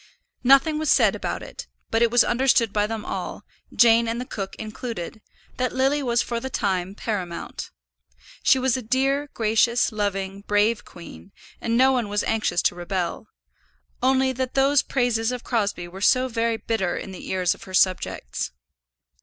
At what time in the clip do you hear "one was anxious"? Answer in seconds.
11.91-12.63